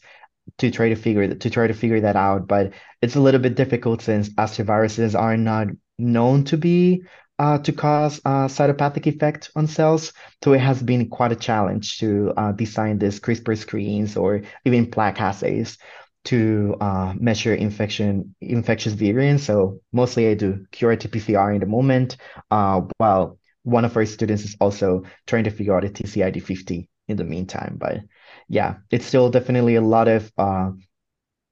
to 0.58 0.70
try 0.72 0.90
to 0.90 0.96
figure 0.96 1.34
to 1.34 1.50
try 1.50 1.68
to 1.68 1.74
figure 1.74 2.02
that 2.02 2.18
out. 2.18 2.48
But 2.48 2.74
it's 3.02 3.16
a 3.16 3.22
little 3.22 3.40
bit 3.40 3.56
difficult 3.56 4.02
since 4.02 4.30
astroviruses 4.30 5.18
are 5.18 5.38
not 5.38 5.68
known 5.98 6.44
to 6.46 6.58
be 6.58 7.04
uh, 7.40 7.58
to 7.60 7.72
cause 7.74 8.20
a 8.20 8.48
cytopathic 8.48 9.08
effect 9.08 9.52
on 9.56 9.68
cells. 9.68 10.14
So 10.44 10.54
it 10.54 10.62
has 10.62 10.82
been 10.82 11.10
quite 11.10 11.32
a 11.32 11.36
challenge 11.36 11.98
to 12.00 12.34
uh, 12.38 12.52
design 12.54 13.00
these 13.00 13.20
CRISPR 13.20 13.58
screens 13.58 14.16
or 14.16 14.42
even 14.64 14.90
plaque 14.90 15.20
assays 15.20 15.78
to 16.26 16.76
uh, 16.82 17.14
measure 17.18 17.54
infection 17.54 18.36
infectious 18.42 18.94
variants. 18.94 19.44
So 19.44 19.80
mostly 19.92 20.28
I 20.28 20.34
do 20.34 20.66
qRT-PCR 20.72 21.54
in 21.54 21.60
the 21.60 21.68
moment, 21.68 22.18
uh, 22.52 22.82
while 22.98 23.38
one 23.64 23.86
of 23.86 23.96
our 23.98 24.06
students 24.06 24.44
is 24.44 24.56
also 24.60 25.04
trying 25.28 25.44
to 25.44 25.52
figure 25.52 25.76
out 25.76 25.86
a 25.86 25.90
TCID50 25.90 26.88
in 27.08 27.18
the 27.18 27.24
meantime. 27.24 27.78
But 27.78 28.02
yeah, 28.48 28.76
it's 28.92 29.06
still 29.06 29.30
definitely 29.30 29.76
a 29.76 29.82
lot 29.82 30.08
of 30.08 30.32
uh, 30.38 30.72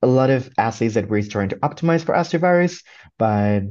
a 0.02 0.08
lot 0.08 0.30
of 0.30 0.50
assays 0.58 0.96
that 0.96 1.08
we're 1.08 1.24
trying 1.24 1.50
to 1.50 1.56
optimize 1.58 2.04
for 2.04 2.14
astrovirus, 2.14 2.84
but 3.18 3.62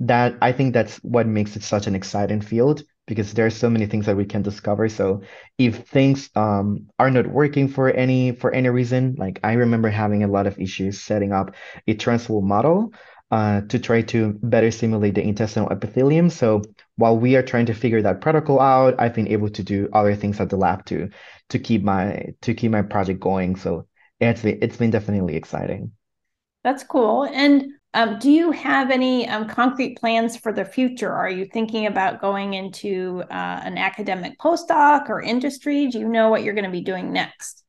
that 0.00 0.36
I 0.42 0.52
think 0.52 0.74
that's 0.74 0.96
what 0.98 1.26
makes 1.26 1.56
it 1.56 1.62
such 1.62 1.86
an 1.86 1.94
exciting 1.94 2.40
field 2.40 2.82
because 3.06 3.34
there 3.34 3.46
are 3.46 3.50
so 3.50 3.68
many 3.68 3.86
things 3.86 4.06
that 4.06 4.16
we 4.16 4.24
can 4.24 4.42
discover. 4.42 4.88
So 4.88 5.22
if 5.58 5.86
things 5.88 6.30
um, 6.34 6.88
are 6.98 7.10
not 7.10 7.26
working 7.26 7.68
for 7.68 7.90
any 7.90 8.32
for 8.32 8.50
any 8.52 8.68
reason, 8.70 9.14
like 9.18 9.40
I 9.44 9.52
remember 9.54 9.88
having 9.88 10.24
a 10.24 10.28
lot 10.28 10.46
of 10.46 10.58
issues 10.58 11.00
setting 11.02 11.32
up 11.32 11.54
a 11.86 11.94
transwall 11.94 12.42
model 12.42 12.92
uh, 13.30 13.62
to 13.62 13.78
try 13.78 14.02
to 14.02 14.38
better 14.42 14.70
simulate 14.70 15.14
the 15.14 15.22
intestinal 15.22 15.70
epithelium. 15.70 16.30
So 16.30 16.62
while 16.96 17.16
we 17.16 17.36
are 17.36 17.42
trying 17.42 17.66
to 17.66 17.74
figure 17.74 18.02
that 18.02 18.20
protocol 18.20 18.60
out, 18.60 18.94
I've 18.98 19.14
been 19.14 19.28
able 19.28 19.50
to 19.50 19.62
do 19.62 19.88
other 19.92 20.14
things 20.14 20.40
at 20.40 20.50
the 20.50 20.56
lab 20.56 20.84
to 20.86 21.10
to 21.50 21.58
keep 21.58 21.82
my 21.82 22.34
to 22.42 22.54
keep 22.54 22.70
my 22.70 22.82
project 22.82 23.20
going. 23.20 23.56
So 23.56 23.86
it's 24.20 24.42
been, 24.42 24.58
it's 24.62 24.76
been 24.76 24.90
definitely 24.90 25.36
exciting. 25.36 25.92
That's 26.62 26.82
cool. 26.84 27.24
And 27.24 27.72
um, 27.94 28.18
do 28.18 28.30
you 28.30 28.50
have 28.50 28.90
any 28.90 29.28
um, 29.28 29.48
concrete 29.48 29.98
plans 29.98 30.36
for 30.36 30.52
the 30.52 30.64
future? 30.64 31.12
Are 31.12 31.30
you 31.30 31.46
thinking 31.46 31.86
about 31.86 32.20
going 32.20 32.54
into 32.54 33.22
uh, 33.30 33.60
an 33.64 33.78
academic 33.78 34.38
postdoc 34.38 35.08
or 35.08 35.22
industry? 35.22 35.86
Do 35.86 36.00
you 36.00 36.08
know 36.08 36.28
what 36.28 36.42
you're 36.42 36.54
going 36.54 36.64
to 36.64 36.70
be 36.70 36.82
doing 36.82 37.12
next? 37.12 37.64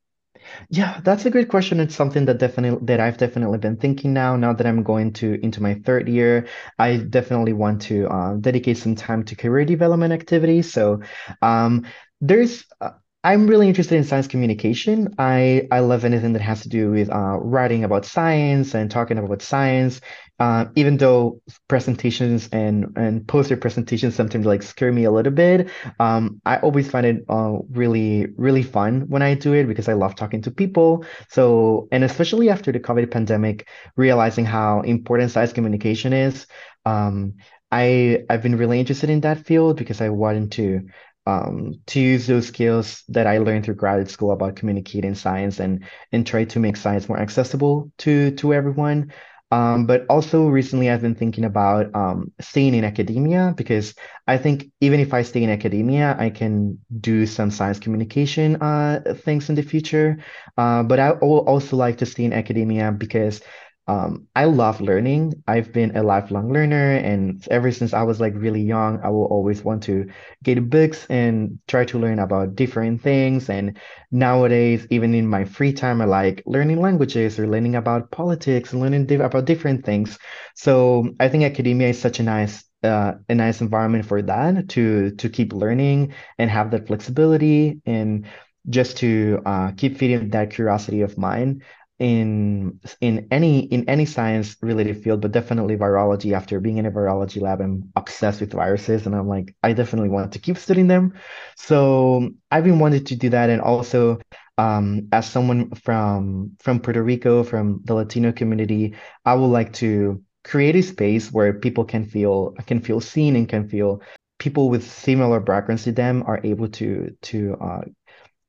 Yeah, 0.70 1.00
that's 1.02 1.26
a 1.26 1.30
great 1.30 1.48
question. 1.48 1.80
It's 1.80 1.94
something 1.94 2.24
that 2.26 2.38
definitely 2.38 2.84
that 2.86 3.00
I've 3.00 3.18
definitely 3.18 3.58
been 3.58 3.76
thinking 3.76 4.12
now. 4.12 4.36
Now 4.36 4.52
that 4.52 4.66
I'm 4.66 4.82
going 4.82 5.12
to 5.14 5.40
into 5.42 5.62
my 5.62 5.74
third 5.74 6.08
year, 6.08 6.48
I 6.78 6.98
definitely 6.98 7.52
want 7.52 7.82
to 7.82 8.08
uh, 8.08 8.34
dedicate 8.34 8.78
some 8.78 8.94
time 8.94 9.24
to 9.24 9.36
career 9.36 9.64
development 9.64 10.12
activities. 10.12 10.72
So, 10.72 11.00
um, 11.42 11.86
there's 12.20 12.64
uh, 12.80 12.90
I'm 13.26 13.48
really 13.48 13.66
interested 13.66 13.96
in 13.96 14.04
science 14.04 14.28
communication. 14.28 15.12
I, 15.18 15.66
I 15.72 15.80
love 15.80 16.04
anything 16.04 16.32
that 16.34 16.42
has 16.42 16.60
to 16.60 16.68
do 16.68 16.92
with 16.92 17.10
uh, 17.10 17.38
writing 17.40 17.82
about 17.82 18.04
science 18.04 18.72
and 18.72 18.88
talking 18.88 19.18
about 19.18 19.42
science. 19.42 20.00
Uh, 20.38 20.66
even 20.76 20.96
though 20.96 21.40
presentations 21.66 22.48
and 22.52 22.96
and 22.96 23.26
poster 23.26 23.56
presentations 23.56 24.14
sometimes 24.14 24.46
like 24.46 24.62
scare 24.62 24.92
me 24.92 25.02
a 25.02 25.10
little 25.10 25.32
bit, 25.32 25.68
um, 25.98 26.40
I 26.46 26.58
always 26.58 26.88
find 26.88 27.04
it 27.04 27.24
uh, 27.28 27.56
really 27.70 28.28
really 28.36 28.62
fun 28.62 29.08
when 29.08 29.22
I 29.22 29.34
do 29.34 29.54
it 29.54 29.64
because 29.66 29.88
I 29.88 29.94
love 29.94 30.14
talking 30.14 30.42
to 30.42 30.52
people. 30.52 31.04
So 31.28 31.88
and 31.90 32.04
especially 32.04 32.48
after 32.48 32.70
the 32.70 32.78
COVID 32.78 33.10
pandemic, 33.10 33.66
realizing 33.96 34.44
how 34.44 34.82
important 34.82 35.32
science 35.32 35.52
communication 35.52 36.12
is, 36.12 36.46
um, 36.84 37.34
I 37.72 38.24
I've 38.30 38.42
been 38.44 38.56
really 38.56 38.78
interested 38.78 39.10
in 39.10 39.22
that 39.22 39.44
field 39.46 39.78
because 39.78 40.00
I 40.00 40.10
wanted 40.10 40.52
to 40.52 40.82
um, 41.26 41.74
to 41.86 42.00
use 42.00 42.26
those 42.26 42.46
skills 42.48 43.02
that 43.08 43.26
I 43.26 43.38
learned 43.38 43.64
through 43.64 43.74
graduate 43.76 44.10
school 44.10 44.32
about 44.32 44.56
communicating 44.56 45.14
science 45.14 45.60
and 45.60 45.84
and 46.12 46.26
try 46.26 46.44
to 46.44 46.60
make 46.60 46.76
science 46.76 47.08
more 47.08 47.18
accessible 47.18 47.90
to 47.98 48.30
to 48.32 48.54
everyone. 48.54 49.12
Um, 49.52 49.86
but 49.86 50.06
also 50.10 50.48
recently 50.48 50.90
I've 50.90 51.02
been 51.02 51.14
thinking 51.14 51.44
about 51.44 51.94
um, 51.94 52.32
staying 52.40 52.74
in 52.74 52.84
academia 52.84 53.54
because 53.56 53.94
I 54.26 54.38
think 54.38 54.66
even 54.80 54.98
if 54.98 55.14
I 55.14 55.22
stay 55.22 55.44
in 55.44 55.50
academia, 55.50 56.16
I 56.18 56.30
can 56.30 56.78
do 57.00 57.26
some 57.26 57.52
science 57.52 57.78
communication 57.78 58.56
uh, 58.60 59.02
things 59.24 59.48
in 59.48 59.54
the 59.54 59.62
future. 59.62 60.18
Uh, 60.56 60.82
but 60.82 60.98
I 60.98 61.12
will 61.12 61.46
also 61.46 61.76
like 61.76 61.98
to 61.98 62.06
stay 62.06 62.24
in 62.24 62.32
academia 62.32 62.90
because 62.90 63.40
um, 63.88 64.26
I 64.34 64.44
love 64.46 64.80
learning. 64.80 65.34
I've 65.46 65.72
been 65.72 65.96
a 65.96 66.02
lifelong 66.02 66.52
learner, 66.52 66.92
and 66.96 67.46
ever 67.50 67.70
since 67.70 67.92
I 67.94 68.02
was 68.02 68.20
like 68.20 68.34
really 68.34 68.62
young, 68.62 69.00
I 69.02 69.08
will 69.10 69.26
always 69.26 69.62
want 69.64 69.82
to 69.84 70.06
get 70.42 70.68
books 70.70 71.06
and 71.08 71.58
try 71.68 71.84
to 71.86 71.98
learn 71.98 72.18
about 72.18 72.56
different 72.56 73.00
things. 73.02 73.48
And 73.48 73.78
nowadays, 74.10 74.86
even 74.90 75.14
in 75.14 75.26
my 75.28 75.44
free 75.44 75.72
time, 75.72 76.00
I 76.00 76.04
like 76.06 76.42
learning 76.46 76.80
languages 76.80 77.38
or 77.38 77.46
learning 77.46 77.76
about 77.76 78.10
politics 78.10 78.72
and 78.72 78.82
learning 78.82 79.06
di 79.06 79.14
about 79.16 79.44
different 79.44 79.84
things. 79.84 80.18
So 80.54 81.10
I 81.20 81.28
think 81.28 81.44
academia 81.44 81.88
is 81.88 82.00
such 82.00 82.18
a 82.20 82.22
nice 82.24 82.64
uh, 82.82 83.14
a 83.28 83.34
nice 83.34 83.60
environment 83.60 84.04
for 84.04 84.22
that 84.22 84.68
to 84.70 85.10
to 85.12 85.28
keep 85.28 85.52
learning 85.52 86.12
and 86.38 86.50
have 86.50 86.70
that 86.72 86.86
flexibility 86.86 87.80
and 87.86 88.26
just 88.68 88.96
to 88.98 89.40
uh, 89.46 89.70
keep 89.76 89.96
feeding 89.96 90.30
that 90.30 90.50
curiosity 90.50 91.02
of 91.02 91.16
mine 91.16 91.62
in 91.98 92.80
in 93.00 93.28
any 93.30 93.60
in 93.60 93.88
any 93.88 94.04
science 94.04 94.56
related 94.60 95.02
field, 95.02 95.22
but 95.22 95.32
definitely 95.32 95.76
virology. 95.76 96.32
After 96.32 96.60
being 96.60 96.78
in 96.78 96.86
a 96.86 96.90
virology 96.90 97.40
lab, 97.40 97.60
I'm 97.60 97.90
obsessed 97.96 98.40
with 98.40 98.52
viruses, 98.52 99.06
and 99.06 99.14
I'm 99.14 99.28
like, 99.28 99.54
I 99.62 99.72
definitely 99.72 100.10
want 100.10 100.32
to 100.32 100.38
keep 100.38 100.58
studying 100.58 100.88
them. 100.88 101.14
So 101.56 102.30
I've 102.50 102.64
been 102.64 102.78
wanting 102.78 103.04
to 103.04 103.16
do 103.16 103.30
that, 103.30 103.50
and 103.50 103.62
also 103.62 104.18
um, 104.58 105.08
as 105.12 105.28
someone 105.28 105.70
from 105.74 106.56
from 106.60 106.80
Puerto 106.80 107.02
Rico, 107.02 107.42
from 107.42 107.80
the 107.84 107.94
Latino 107.94 108.32
community, 108.32 108.94
I 109.24 109.34
would 109.34 109.46
like 109.46 109.72
to 109.74 110.22
create 110.44 110.76
a 110.76 110.82
space 110.82 111.32
where 111.32 111.54
people 111.54 111.84
can 111.84 112.04
feel 112.04 112.52
can 112.66 112.80
feel 112.80 113.00
seen 113.00 113.36
and 113.36 113.48
can 113.48 113.68
feel 113.68 114.02
people 114.38 114.68
with 114.68 114.88
similar 114.88 115.40
backgrounds 115.40 115.84
to 115.84 115.92
them 115.92 116.22
are 116.26 116.40
able 116.44 116.68
to 116.68 117.16
to 117.22 117.56
uh, 117.60 117.80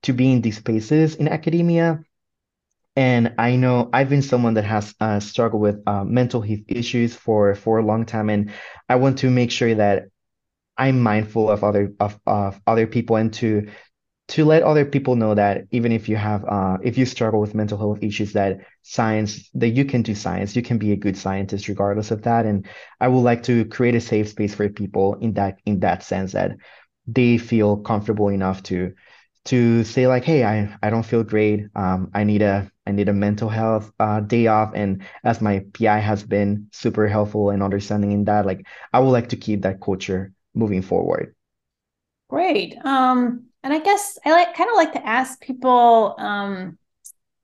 to 0.03 0.13
be 0.13 0.31
in 0.31 0.41
these 0.41 0.57
spaces 0.57 1.15
in 1.15 1.27
academia 1.27 1.99
and 2.97 3.35
I 3.37 3.55
know 3.55 3.89
I've 3.93 4.09
been 4.09 4.23
someone 4.23 4.55
that 4.55 4.65
has 4.65 4.95
uh, 4.99 5.21
struggled 5.21 5.61
with 5.61 5.81
uh, 5.87 6.03
mental 6.03 6.41
health 6.41 6.61
issues 6.67 7.15
for 7.15 7.55
for 7.55 7.79
a 7.79 7.85
long 7.85 8.05
time, 8.05 8.29
and 8.29 8.51
I 8.89 8.95
want 8.95 9.19
to 9.19 9.29
make 9.29 9.51
sure 9.51 9.75
that 9.75 10.05
I'm 10.77 11.01
mindful 11.01 11.49
of 11.49 11.63
other 11.63 11.93
of, 11.99 12.19
of 12.27 12.61
other 12.67 12.87
people 12.87 13.17
and 13.17 13.33
to 13.35 13.67
to 14.29 14.45
let 14.45 14.63
other 14.63 14.85
people 14.85 15.15
know 15.15 15.35
that 15.35 15.65
even 15.71 15.91
if 15.91 16.09
you 16.09 16.17
have 16.17 16.45
uh, 16.45 16.77
if 16.83 16.97
you 16.97 17.05
struggle 17.05 17.41
with 17.41 17.55
mental 17.55 17.77
health 17.77 17.99
issues, 18.03 18.33
that 18.33 18.59
science 18.83 19.49
that 19.55 19.69
you 19.69 19.85
can 19.85 20.01
do 20.03 20.15
science, 20.15 20.55
you 20.55 20.61
can 20.63 20.77
be 20.77 20.91
a 20.93 20.97
good 20.97 21.17
scientist 21.17 21.67
regardless 21.67 22.11
of 22.11 22.23
that. 22.23 22.45
And 22.45 22.67
I 23.01 23.07
would 23.09 23.21
like 23.21 23.43
to 23.43 23.65
create 23.65 23.95
a 23.95 24.01
safe 24.01 24.29
space 24.29 24.55
for 24.55 24.69
people 24.69 25.15
in 25.15 25.33
that 25.33 25.59
in 25.65 25.79
that 25.81 26.03
sense 26.03 26.33
that 26.33 26.57
they 27.07 27.37
feel 27.37 27.77
comfortable 27.77 28.29
enough 28.29 28.63
to 28.63 28.93
to 29.45 29.83
say 29.83 30.07
like, 30.07 30.23
hey, 30.25 30.43
I, 30.43 30.77
I 30.83 30.89
don't 30.89 31.05
feel 31.05 31.23
great. 31.23 31.67
Um, 31.75 32.11
I 32.13 32.23
need 32.25 32.41
a 32.41 32.71
I 32.87 32.91
need 32.91 33.09
a 33.09 33.13
mental 33.13 33.49
health 33.49 33.91
uh, 33.99 34.21
day 34.21 34.47
off. 34.47 34.71
And 34.73 35.03
as 35.23 35.41
my 35.41 35.65
PI 35.73 35.99
has 35.99 36.23
been 36.23 36.69
super 36.71 37.07
helpful 37.07 37.49
and 37.49 37.61
understanding 37.61 38.13
in 38.13 38.23
that, 38.25 38.45
like 38.45 38.65
I 38.93 38.99
would 38.99 39.11
like 39.11 39.29
to 39.29 39.37
keep 39.37 39.61
that 39.63 39.81
culture 39.81 40.31
moving 40.55 40.81
forward. 40.81 41.35
Great. 42.29 42.77
Um, 42.85 43.47
and 43.63 43.73
I 43.73 43.79
guess 43.79 44.17
I 44.25 44.31
like 44.31 44.55
kind 44.55 44.69
of 44.69 44.75
like 44.75 44.93
to 44.93 45.05
ask 45.05 45.41
people, 45.41 46.15
um, 46.17 46.77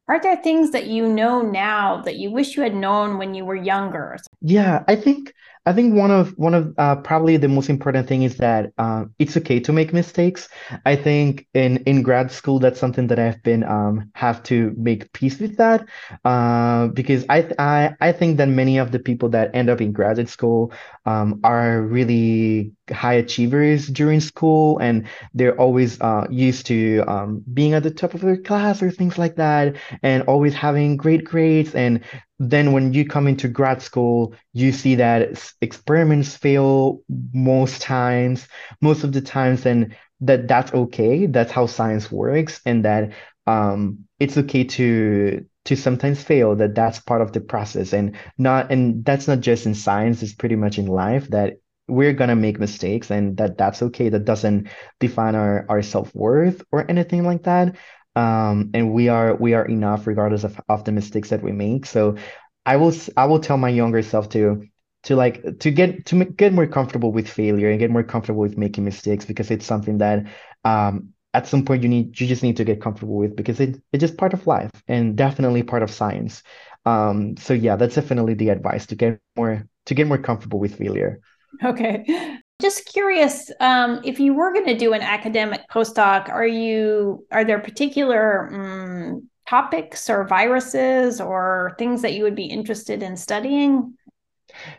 are 0.07 0.21
there 0.21 0.35
things 0.37 0.71
that 0.71 0.87
you 0.87 1.07
know 1.07 1.41
now 1.41 2.01
that 2.01 2.15
you 2.17 2.31
wish 2.31 2.55
you 2.55 2.63
had 2.63 2.75
known 2.75 3.17
when 3.17 3.33
you 3.33 3.45
were 3.45 3.55
younger? 3.55 4.17
Yeah, 4.41 4.83
I 4.87 4.95
think 4.95 5.33
I 5.65 5.71
think 5.71 5.95
one 5.95 6.11
of 6.11 6.31
one 6.37 6.53
of 6.53 6.73
uh, 6.77 6.97
probably 6.97 7.37
the 7.37 7.47
most 7.47 7.69
important 7.69 8.05
thing 8.05 8.23
is 8.23 8.35
that 8.37 8.73
uh, 8.77 9.05
it's 9.17 9.37
okay 9.37 9.61
to 9.61 9.71
make 9.71 9.93
mistakes. 9.93 10.49
I 10.85 10.97
think 10.97 11.47
in 11.53 11.77
in 11.85 12.01
grad 12.01 12.31
school 12.31 12.59
that's 12.59 12.79
something 12.81 13.07
that 13.07 13.17
I've 13.17 13.41
been 13.43 13.63
um, 13.63 14.11
have 14.13 14.43
to 14.43 14.73
make 14.77 15.13
peace 15.13 15.39
with 15.39 15.55
that 15.57 15.87
uh, 16.25 16.87
because 16.87 17.25
I 17.29 17.49
I 17.59 17.95
I 18.01 18.11
think 18.11 18.37
that 18.39 18.49
many 18.49 18.77
of 18.77 18.91
the 18.91 18.99
people 18.99 19.29
that 19.29 19.51
end 19.55 19.69
up 19.69 19.79
in 19.79 19.93
graduate 19.93 20.27
school 20.27 20.73
um, 21.05 21.39
are 21.45 21.81
really 21.81 22.73
high 22.91 23.13
achievers 23.13 23.87
during 23.87 24.19
school 24.19 24.77
and 24.79 25.07
they're 25.33 25.57
always 25.59 25.99
uh, 26.01 26.27
used 26.29 26.65
to 26.67 27.03
um, 27.07 27.41
being 27.53 27.73
at 27.73 27.83
the 27.83 27.91
top 27.91 28.13
of 28.13 28.19
their 28.19 28.35
class 28.37 28.83
or 28.83 28.91
things 28.91 29.17
like 29.17 29.35
that 29.37 29.77
and 30.01 30.23
always 30.23 30.53
having 30.53 30.97
great 30.97 31.23
grades 31.23 31.73
and 31.73 32.01
then 32.49 32.71
when 32.71 32.93
you 32.93 33.05
come 33.05 33.27
into 33.27 33.47
grad 33.47 33.81
school, 33.81 34.35
you 34.53 34.71
see 34.71 34.95
that 34.95 35.53
experiments 35.61 36.35
fail 36.35 37.01
most 37.33 37.81
times, 37.81 38.47
most 38.81 39.03
of 39.03 39.13
the 39.13 39.21
times, 39.21 39.65
and 39.65 39.95
that 40.21 40.47
that's 40.47 40.73
okay. 40.73 41.25
That's 41.25 41.51
how 41.51 41.65
science 41.67 42.11
works, 42.11 42.61
and 42.65 42.85
that 42.85 43.13
um, 43.47 43.99
it's 44.19 44.37
okay 44.37 44.63
to 44.63 45.45
to 45.65 45.75
sometimes 45.75 46.21
fail. 46.23 46.55
That 46.55 46.75
that's 46.75 46.99
part 46.99 47.21
of 47.21 47.31
the 47.33 47.41
process, 47.41 47.93
and 47.93 48.15
not 48.37 48.71
and 48.71 49.03
that's 49.05 49.27
not 49.27 49.39
just 49.41 49.65
in 49.65 49.75
science. 49.75 50.23
It's 50.23 50.33
pretty 50.33 50.55
much 50.55 50.77
in 50.77 50.87
life 50.87 51.27
that 51.29 51.57
we're 51.87 52.13
gonna 52.13 52.35
make 52.35 52.59
mistakes 52.59 53.11
and 53.11 53.35
that 53.37 53.57
that's 53.57 53.81
okay. 53.81 54.09
That 54.09 54.25
doesn't 54.25 54.69
define 54.99 55.35
our 55.35 55.65
our 55.69 55.81
self-worth 55.81 56.63
or 56.71 56.89
anything 56.89 57.25
like 57.25 57.43
that. 57.43 57.75
Um, 58.15 58.69
and 58.73 58.93
we 58.93 59.09
are 59.09 59.35
we 59.35 59.53
are 59.53 59.65
enough 59.65 60.05
regardless 60.07 60.43
of, 60.43 60.59
of 60.69 60.83
the 60.83 60.91
mistakes 60.91 61.29
that 61.29 61.41
we 61.41 61.51
make. 61.51 61.85
So 61.85 62.15
I 62.65 62.77
will 62.77 62.93
I 63.17 63.25
will 63.25 63.39
tell 63.39 63.57
my 63.57 63.69
younger 63.69 64.01
self 64.01 64.29
to 64.29 64.63
to 65.03 65.15
like 65.15 65.59
to 65.59 65.71
get 65.71 66.05
to 66.07 66.23
get 66.25 66.53
more 66.53 66.67
comfortable 66.67 67.11
with 67.11 67.27
failure 67.27 67.69
and 67.69 67.79
get 67.79 67.91
more 67.91 68.03
comfortable 68.03 68.41
with 68.41 68.57
making 68.57 68.85
mistakes 68.85 69.25
because 69.25 69.51
it's 69.51 69.65
something 69.65 69.97
that 69.97 70.25
um 70.63 71.09
at 71.33 71.47
some 71.47 71.65
point 71.65 71.83
you 71.83 71.89
need 71.89 72.19
you 72.19 72.27
just 72.27 72.43
need 72.43 72.57
to 72.57 72.63
get 72.63 72.81
comfortable 72.81 73.15
with 73.15 73.35
because 73.35 73.59
it, 73.59 73.81
it's 73.91 74.01
just 74.01 74.17
part 74.17 74.33
of 74.33 74.45
life 74.47 74.71
and 74.87 75.15
definitely 75.17 75.63
part 75.63 75.83
of 75.83 75.91
science. 75.91 76.43
Um 76.85 77.35
so 77.37 77.53
yeah 77.53 77.75
that's 77.75 77.95
definitely 77.95 78.35
the 78.35 78.49
advice 78.49 78.85
to 78.87 78.95
get 78.95 79.19
more 79.35 79.67
to 79.87 79.93
get 79.93 80.07
more 80.07 80.17
comfortable 80.17 80.59
with 80.59 80.75
failure. 80.77 81.19
Okay 81.63 82.32
just 82.63 82.85
curious 82.85 83.51
um, 83.59 83.99
if 84.05 84.19
you 84.21 84.33
were 84.33 84.53
going 84.53 84.65
to 84.65 84.77
do 84.77 84.93
an 84.93 85.01
academic 85.01 85.61
postdoc 85.69 86.29
are 86.29 86.47
you 86.47 87.25
are 87.29 87.43
there 87.43 87.59
particular 87.59 88.49
um, 88.53 89.29
topics 89.47 90.09
or 90.09 90.25
viruses 90.25 91.19
or 91.19 91.75
things 91.77 92.01
that 92.01 92.13
you 92.13 92.23
would 92.23 92.35
be 92.35 92.45
interested 92.45 93.03
in 93.03 93.17
studying? 93.17 93.93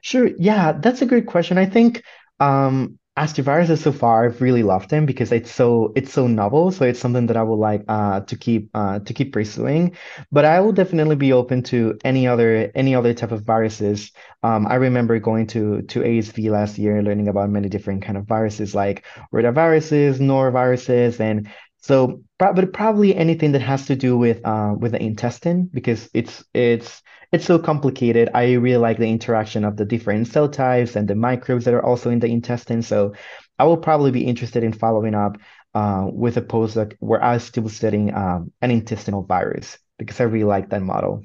Sure 0.01 0.31
yeah 0.39 0.73
that's 0.73 1.03
a 1.03 1.07
great 1.07 1.27
question. 1.27 1.59
I 1.59 1.67
think 1.67 2.03
um 2.41 2.99
as 3.17 3.33
to 3.35 3.43
viruses 3.43 3.81
so 3.81 3.93
far, 3.93 4.25
I've 4.25 4.41
really 4.41 4.65
loved 4.65 4.91
them 4.91 5.07
because 5.07 5.31
it's 5.31 5.51
so 5.51 5.93
it's 5.95 6.13
so 6.13 6.27
novel. 6.27 6.73
So 6.73 6.85
it's 6.85 6.99
something 6.99 7.27
that 7.27 7.37
I 7.37 7.45
would 7.45 7.61
like 7.61 7.85
uh, 7.87 8.21
to 8.21 8.37
keep 8.37 8.71
uh, 8.75 8.99
to 8.99 9.15
keep 9.15 9.33
pursuing. 9.33 9.97
But 10.33 10.45
I 10.45 10.59
will 10.61 10.73
definitely 10.73 11.15
be 11.15 11.33
open 11.33 11.63
to 11.65 11.97
any 12.05 12.27
other 12.27 12.73
any 12.75 12.93
other 12.95 13.15
type 13.15 13.31
of 13.31 13.43
viruses. 13.45 14.11
Um, 14.43 14.67
I 14.67 14.75
remember 14.75 15.21
going 15.21 15.47
to 15.49 15.83
to 15.83 16.03
ASV 16.03 16.51
last 16.51 16.77
year 16.77 16.97
and 16.97 17.07
learning 17.07 17.29
about 17.29 17.51
many 17.51 17.69
different 17.69 18.03
kind 18.03 18.19
of 18.19 18.27
viruses 18.27 18.75
like 18.75 19.05
rotaviruses, 19.33 20.19
noroviruses, 20.19 21.21
and 21.21 21.49
so 21.85 22.23
but 22.39 22.73
probably 22.73 23.15
anything 23.15 23.53
that 23.53 23.61
has 23.61 23.85
to 23.85 23.95
do 23.95 24.17
with 24.17 24.41
uh, 24.47 24.75
with 24.79 24.93
the 24.93 25.03
intestine 25.03 25.69
because 25.71 26.09
it's 26.15 26.43
it's 26.55 27.03
it's 27.31 27.45
so 27.45 27.59
complicated. 27.59 28.31
I 28.33 28.55
really 28.55 28.79
like 28.79 28.97
the 28.97 29.11
interaction 29.11 29.65
of 29.65 29.77
the 29.77 29.85
different 29.85 30.29
cell 30.29 30.49
types 30.49 30.97
and 30.97 31.07
the 31.07 31.15
microbes 31.15 31.67
that 31.67 31.75
are 31.75 31.85
also 31.85 32.09
in 32.09 32.21
the 32.21 32.29
intestine. 32.29 32.81
So 32.81 33.13
I 33.59 33.65
will 33.65 33.77
probably 33.77 34.13
be 34.13 34.25
interested 34.25 34.65
in 34.65 34.73
following 34.73 35.15
up 35.15 35.37
uh, 35.75 36.07
with 36.11 36.39
a 36.39 36.43
postdoc 36.43 36.97
where 37.01 37.23
I 37.23 37.35
was 37.35 37.45
still 37.45 37.69
studying 37.69 38.15
um, 38.15 38.51
an 38.63 38.71
intestinal 38.71 39.23
virus 39.23 39.77
because 39.99 40.21
I 40.21 40.25
really 40.25 40.45
like 40.45 40.71
that 40.71 40.81
model. 40.81 41.23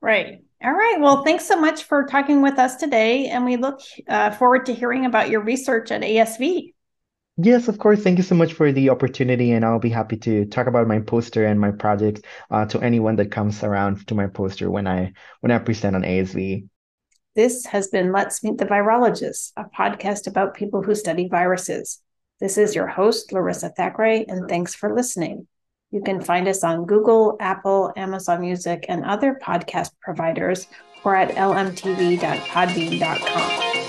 Right. 0.00 0.44
All 0.62 0.72
right. 0.72 0.98
Well, 1.00 1.24
thanks 1.24 1.44
so 1.44 1.60
much 1.60 1.82
for 1.82 2.04
talking 2.04 2.40
with 2.40 2.60
us 2.60 2.76
today. 2.76 3.26
And 3.26 3.44
we 3.44 3.56
look 3.56 3.80
uh, 4.08 4.30
forward 4.30 4.66
to 4.66 4.74
hearing 4.74 5.06
about 5.06 5.28
your 5.28 5.40
research 5.40 5.90
at 5.90 6.02
ASV. 6.02 6.72
Yes, 7.38 7.68
of 7.68 7.78
course. 7.78 8.02
Thank 8.02 8.16
you 8.16 8.24
so 8.24 8.34
much 8.34 8.54
for 8.54 8.72
the 8.72 8.88
opportunity, 8.88 9.52
and 9.52 9.62
I'll 9.62 9.78
be 9.78 9.90
happy 9.90 10.16
to 10.18 10.46
talk 10.46 10.66
about 10.66 10.88
my 10.88 11.00
poster 11.00 11.44
and 11.44 11.60
my 11.60 11.70
project 11.70 12.24
uh, 12.50 12.64
to 12.66 12.80
anyone 12.80 13.16
that 13.16 13.30
comes 13.30 13.62
around 13.62 14.06
to 14.08 14.14
my 14.14 14.26
poster 14.26 14.70
when 14.70 14.86
I 14.86 15.12
when 15.40 15.52
I 15.52 15.58
present 15.58 15.94
on 15.94 16.02
ASV. 16.02 16.66
This 17.34 17.66
has 17.66 17.88
been 17.88 18.12
Let's 18.12 18.42
Meet 18.42 18.56
the 18.56 18.64
Virologists, 18.64 19.52
a 19.58 19.64
podcast 19.64 20.26
about 20.26 20.54
people 20.54 20.82
who 20.82 20.94
study 20.94 21.28
viruses. 21.28 22.00
This 22.40 22.56
is 22.56 22.74
your 22.74 22.86
host, 22.86 23.30
Larissa 23.32 23.68
Thackeray, 23.68 24.26
and 24.26 24.48
thanks 24.48 24.74
for 24.74 24.94
listening. 24.94 25.46
You 25.90 26.02
can 26.02 26.22
find 26.22 26.48
us 26.48 26.64
on 26.64 26.86
Google, 26.86 27.36
Apple, 27.38 27.92
Amazon 27.96 28.40
Music, 28.40 28.86
and 28.88 29.04
other 29.04 29.38
podcast 29.42 29.90
providers 30.00 30.68
or 31.04 31.14
at 31.14 31.28
lmtv.podbean.com. 31.30 33.85